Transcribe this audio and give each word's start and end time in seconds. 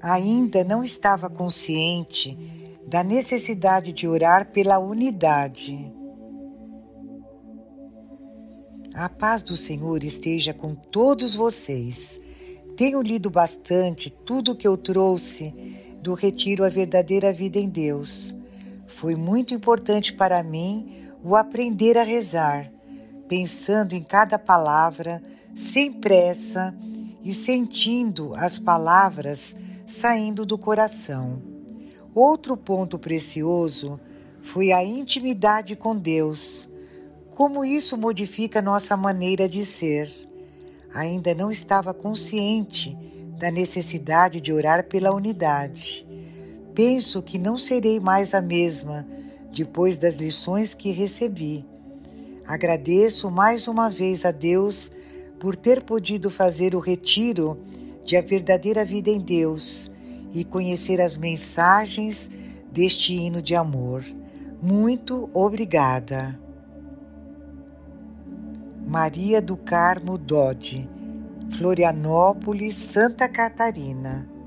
ainda 0.00 0.64
não 0.64 0.82
estava 0.82 1.28
consciente 1.28 2.36
da 2.86 3.04
necessidade 3.04 3.92
de 3.92 4.08
orar 4.08 4.50
pela 4.50 4.78
unidade. 4.78 5.92
A 8.94 9.08
paz 9.08 9.42
do 9.42 9.56
Senhor 9.56 10.02
esteja 10.02 10.54
com 10.54 10.74
todos 10.74 11.34
vocês. 11.34 12.20
Tenho 12.76 13.02
lido 13.02 13.30
bastante 13.30 14.10
tudo 14.10 14.56
que 14.56 14.66
eu 14.66 14.76
trouxe 14.76 15.54
do 16.00 16.14
Retiro 16.14 16.64
A 16.64 16.68
Verdadeira 16.68 17.32
Vida 17.32 17.58
em 17.58 17.68
Deus. 17.68 18.34
Foi 18.86 19.14
muito 19.14 19.52
importante 19.52 20.12
para 20.12 20.42
mim 20.42 21.04
o 21.22 21.36
aprender 21.36 21.98
a 21.98 22.02
rezar, 22.02 22.72
pensando 23.28 23.94
em 23.94 24.02
cada 24.02 24.38
palavra, 24.38 25.22
sem 25.54 25.92
pressa 25.92 26.74
e 27.22 27.34
sentindo 27.34 28.34
as 28.34 28.58
palavras 28.58 29.54
saindo 29.88 30.46
do 30.46 30.58
coração. 30.58 31.42
Outro 32.14 32.56
ponto 32.56 32.98
precioso 32.98 34.00
foi 34.42 34.72
a 34.72 34.84
intimidade 34.84 35.76
com 35.76 35.96
Deus. 35.96 36.68
Como 37.30 37.64
isso 37.64 37.96
modifica 37.96 38.60
nossa 38.60 38.96
maneira 38.96 39.48
de 39.48 39.64
ser. 39.64 40.10
Ainda 40.92 41.34
não 41.34 41.50
estava 41.50 41.94
consciente 41.94 42.96
da 43.38 43.50
necessidade 43.50 44.40
de 44.40 44.52
orar 44.52 44.84
pela 44.88 45.14
unidade. 45.14 46.06
Penso 46.74 47.22
que 47.22 47.38
não 47.38 47.56
serei 47.56 48.00
mais 48.00 48.34
a 48.34 48.40
mesma 48.40 49.06
depois 49.52 49.96
das 49.96 50.16
lições 50.16 50.74
que 50.74 50.90
recebi. 50.90 51.64
Agradeço 52.46 53.30
mais 53.30 53.68
uma 53.68 53.88
vez 53.88 54.24
a 54.24 54.30
Deus 54.30 54.90
por 55.38 55.54
ter 55.54 55.82
podido 55.82 56.30
fazer 56.30 56.74
o 56.74 56.80
retiro 56.80 57.58
de 58.08 58.16
a 58.16 58.22
verdadeira 58.22 58.86
vida 58.86 59.10
em 59.10 59.20
Deus 59.20 59.77
e 60.34 60.44
conhecer 60.44 61.00
as 61.00 61.16
mensagens 61.16 62.30
deste 62.70 63.12
hino 63.12 63.42
de 63.42 63.54
amor. 63.54 64.04
Muito 64.62 65.30
obrigada. 65.32 66.38
Maria 68.86 69.40
do 69.42 69.56
Carmo 69.56 70.16
Dodi, 70.16 70.88
Florianópolis, 71.56 72.74
Santa 72.74 73.28
Catarina 73.28 74.37